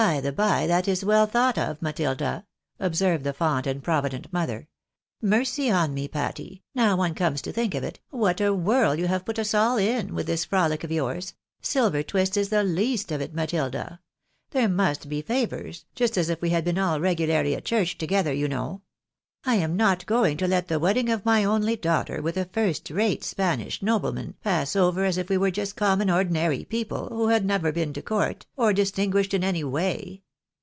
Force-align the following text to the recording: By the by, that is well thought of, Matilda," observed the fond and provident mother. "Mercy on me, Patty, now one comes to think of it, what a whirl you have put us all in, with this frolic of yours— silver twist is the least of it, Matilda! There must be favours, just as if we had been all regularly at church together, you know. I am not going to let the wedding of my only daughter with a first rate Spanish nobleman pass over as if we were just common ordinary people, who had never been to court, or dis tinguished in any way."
By 0.07 0.19
the 0.19 0.31
by, 0.33 0.65
that 0.65 0.87
is 0.87 1.05
well 1.05 1.27
thought 1.27 1.59
of, 1.59 1.79
Matilda," 1.79 2.47
observed 2.79 3.23
the 3.23 3.33
fond 3.33 3.67
and 3.67 3.83
provident 3.83 4.33
mother. 4.33 4.67
"Mercy 5.21 5.69
on 5.69 5.93
me, 5.93 6.07
Patty, 6.07 6.63
now 6.73 6.95
one 6.97 7.13
comes 7.13 7.39
to 7.43 7.51
think 7.51 7.75
of 7.75 7.83
it, 7.83 7.99
what 8.09 8.41
a 8.41 8.51
whirl 8.51 8.95
you 8.95 9.05
have 9.05 9.23
put 9.25 9.37
us 9.37 9.53
all 9.53 9.77
in, 9.77 10.15
with 10.15 10.25
this 10.25 10.43
frolic 10.45 10.83
of 10.83 10.91
yours— 10.91 11.35
silver 11.61 12.01
twist 12.01 12.35
is 12.35 12.49
the 12.49 12.63
least 12.63 13.11
of 13.11 13.21
it, 13.21 13.35
Matilda! 13.35 13.99
There 14.49 14.67
must 14.67 15.07
be 15.07 15.21
favours, 15.21 15.85
just 15.93 16.17
as 16.17 16.29
if 16.31 16.41
we 16.41 16.49
had 16.49 16.65
been 16.65 16.79
all 16.79 16.99
regularly 16.99 17.53
at 17.55 17.65
church 17.65 17.99
together, 17.99 18.33
you 18.33 18.47
know. 18.47 18.81
I 19.43 19.55
am 19.55 19.75
not 19.75 20.05
going 20.05 20.37
to 20.37 20.47
let 20.47 20.67
the 20.67 20.77
wedding 20.77 21.09
of 21.09 21.25
my 21.25 21.43
only 21.43 21.75
daughter 21.75 22.21
with 22.21 22.37
a 22.37 22.45
first 22.45 22.87
rate 22.91 23.23
Spanish 23.23 23.81
nobleman 23.81 24.35
pass 24.43 24.75
over 24.75 25.03
as 25.03 25.17
if 25.17 25.29
we 25.29 25.37
were 25.37 25.49
just 25.49 25.75
common 25.75 26.11
ordinary 26.11 26.63
people, 26.63 27.09
who 27.09 27.29
had 27.29 27.43
never 27.43 27.71
been 27.71 27.91
to 27.93 28.03
court, 28.03 28.45
or 28.55 28.71
dis 28.71 28.91
tinguished 28.91 29.33
in 29.33 29.43
any 29.43 29.63
way." 29.63 30.21